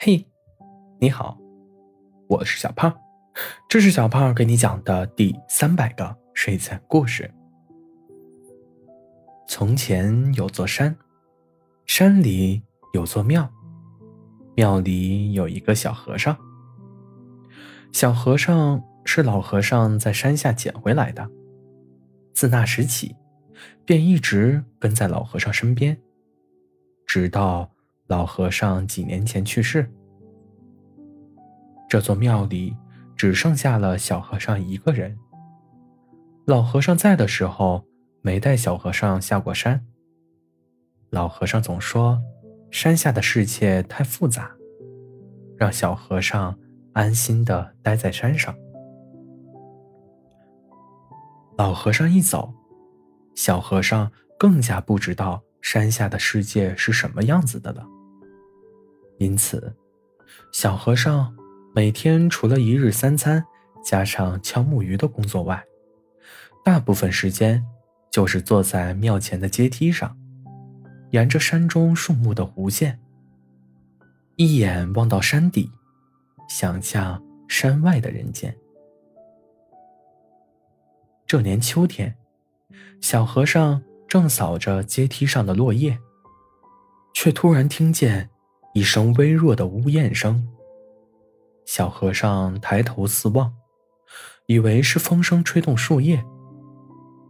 [0.00, 0.24] 嘿，
[1.00, 1.36] 你好，
[2.28, 2.96] 我是小胖，
[3.68, 7.28] 这是小胖给你讲的第三百个睡前故事。
[9.48, 10.96] 从前有座山，
[11.84, 13.52] 山里有座庙，
[14.54, 16.38] 庙里有一个小和尚。
[17.90, 21.28] 小和尚是老和尚在山下捡回来的，
[22.32, 23.16] 自那时起，
[23.84, 26.00] 便一直跟在老和尚身边，
[27.04, 27.68] 直到。
[28.08, 29.86] 老和尚几年前去世，
[31.90, 32.74] 这座庙里
[33.14, 35.14] 只剩下了小和尚一个人。
[36.46, 37.84] 老和尚在的时候，
[38.22, 39.84] 没带小和尚下过山。
[41.10, 42.18] 老和尚总说，
[42.70, 44.50] 山下的世界太复杂，
[45.58, 46.58] 让小和尚
[46.94, 48.54] 安心的待在山上。
[51.58, 52.54] 老和尚一走，
[53.34, 57.86] 小和尚更加不知道山下的世界是什么样子的了。
[59.18, 59.74] 因此，
[60.52, 61.36] 小和尚
[61.74, 63.44] 每天除了一日三餐
[63.84, 65.62] 加上敲木鱼的工作外，
[66.64, 67.64] 大部分时间
[68.12, 70.16] 就是坐在庙前的阶梯上，
[71.10, 73.00] 沿着山中树木的弧线，
[74.36, 75.70] 一眼望到山底，
[76.48, 78.56] 想象山外的人间。
[81.26, 82.16] 这年秋天，
[83.00, 85.98] 小和尚正扫着阶梯上的落叶，
[87.12, 88.30] 却突然听见。
[88.74, 90.46] 一声微弱的呜咽声。
[91.64, 93.52] 小和尚抬头四望，
[94.46, 96.24] 以为是风声吹动树叶，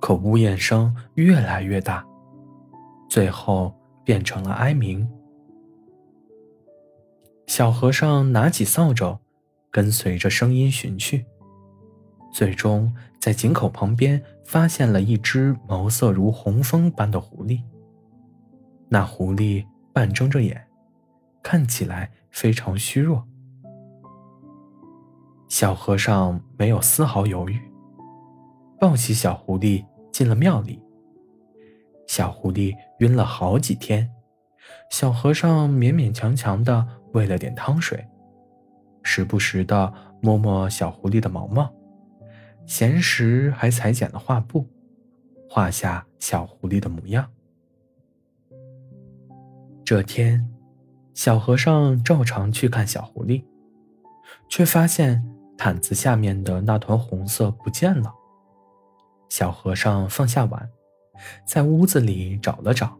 [0.00, 2.04] 可呜咽声越来越大，
[3.08, 3.72] 最后
[4.04, 5.08] 变成了哀鸣。
[7.46, 9.18] 小和尚拿起扫帚，
[9.70, 11.24] 跟随着声音寻去，
[12.32, 17.62] 最终在井口旁边发现了一只毛色如红枫般的狐狸。
[18.88, 20.66] 那狐狸半睁着眼。
[21.44, 23.28] 看起来非常虚弱。
[25.46, 27.60] 小和尚没有丝毫犹豫，
[28.80, 30.82] 抱起小狐狸进了庙里。
[32.08, 34.10] 小狐狸晕了好几天，
[34.90, 38.04] 小和尚勉勉强强的喂了点汤水，
[39.02, 39.92] 时不时的
[40.22, 41.72] 摸摸小狐狸的毛毛，
[42.66, 44.66] 闲时还裁剪了画布，
[45.48, 47.30] 画下小狐狸的模样。
[49.84, 50.53] 这天。
[51.14, 53.44] 小和尚照常去看小狐狸，
[54.48, 55.24] 却发现
[55.56, 58.12] 毯子下面的那团红色不见了。
[59.28, 60.68] 小和尚放下碗，
[61.46, 62.98] 在屋子里找了找，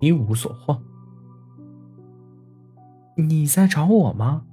[0.00, 0.80] 一无所获。
[3.16, 4.44] 你在找我吗？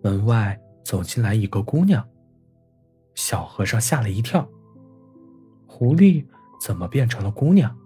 [0.00, 2.06] 门外走进来一个姑娘。
[3.16, 4.48] 小和尚吓了一跳，
[5.66, 6.24] 狐狸
[6.60, 7.76] 怎么变成了姑娘？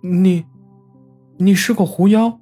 [0.00, 0.46] 你。
[1.42, 2.38] 你是个狐妖。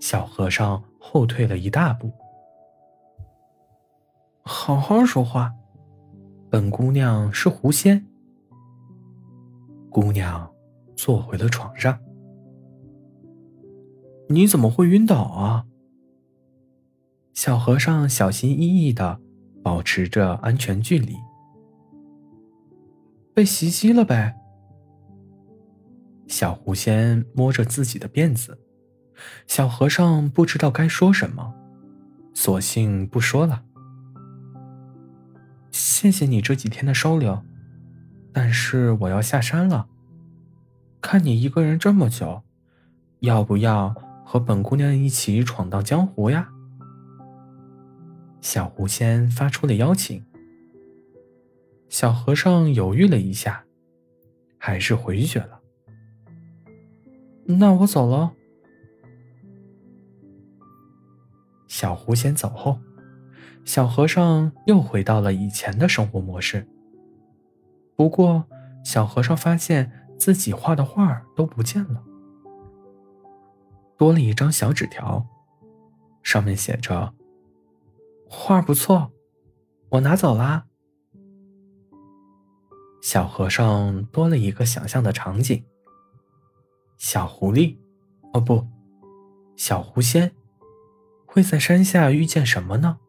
[0.00, 2.10] 小和尚后退了一大步。
[4.40, 5.52] 好好说话，
[6.48, 8.06] 本姑娘是狐仙。
[9.90, 10.50] 姑娘
[10.96, 11.98] 坐回了床上。
[14.30, 15.66] 你怎么会晕倒啊？
[17.34, 19.20] 小和尚小心翼翼的
[19.62, 21.14] 保持着安全距离。
[23.34, 24.38] 被袭击了呗。
[26.32, 28.58] 小狐仙摸着自己的辫子，
[29.46, 31.52] 小和尚不知道该说什么，
[32.32, 33.64] 索性不说了。
[35.70, 37.44] 谢谢你这几天的收留，
[38.32, 39.86] 但是我要下山了。
[41.02, 42.42] 看你一个人这么久，
[43.20, 43.94] 要不要
[44.24, 46.48] 和本姑娘一起闯荡江湖呀？
[48.40, 50.24] 小狐仙发出了邀请。
[51.90, 53.66] 小和尚犹豫了一下，
[54.56, 55.60] 还是回绝了。
[57.58, 58.32] 那我走了。
[61.66, 62.78] 小狐仙走后，
[63.64, 66.68] 小和尚又回到了以前的生活模式。
[67.96, 68.44] 不过，
[68.84, 72.02] 小和尚发现自己画的画都不见了，
[73.96, 75.26] 多了一张小纸条，
[76.22, 77.14] 上面写着
[78.28, 79.10] ：“画不错，
[79.90, 80.66] 我拿走啦。”
[83.02, 85.64] 小和尚多了一个想象的场景。
[87.02, 87.76] 小狐狸，
[88.32, 88.64] 哦不，
[89.56, 90.32] 小狐仙，
[91.26, 93.00] 会在山下遇见什么呢？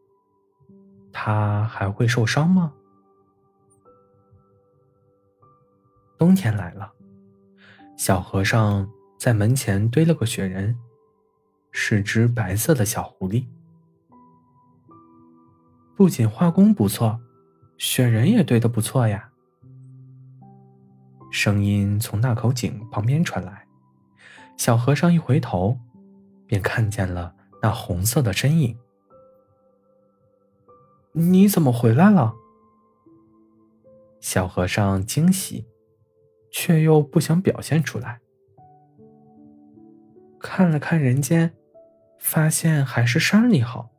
[1.12, 2.74] 他还会受伤吗？
[6.18, 6.92] 冬天来了，
[7.96, 10.76] 小和尚在门前堆了个雪人，
[11.70, 13.46] 是只白色的小狐狸。
[15.94, 17.20] 不仅画工不错，
[17.78, 19.30] 雪人也堆得不错呀。
[21.30, 23.63] 声音从那口井旁边传来。
[24.56, 25.78] 小和尚一回头，
[26.46, 28.78] 便看见了那红色的身影。
[31.12, 32.34] 你怎么回来了？
[34.20, 35.66] 小和尚惊喜，
[36.50, 38.20] 却又不想表现出来。
[40.40, 41.54] 看了看人间，
[42.18, 43.90] 发现还是山里好，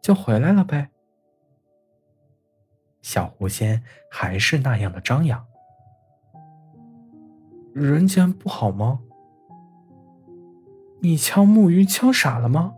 [0.00, 0.90] 就回来了呗。
[3.02, 5.46] 小狐仙还是那样的张扬。
[7.72, 9.00] 人间不好吗？
[11.00, 12.74] 你敲木鱼敲傻了吗？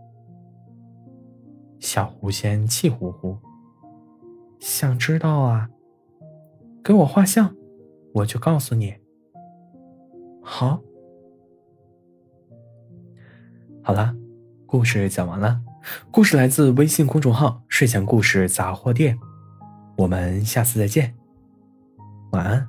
[1.79, 3.37] 小狐仙气呼呼。
[4.59, 5.69] 想知道啊？
[6.83, 7.55] 给我画像，
[8.13, 8.95] 我就告诉你。
[10.43, 10.81] 好。
[13.81, 14.13] 好了，
[14.65, 15.61] 故事讲完了。
[16.11, 19.17] 故事来自微信公众号“睡前故事杂货店”。
[19.97, 21.15] 我们下次再见，
[22.31, 22.67] 晚安。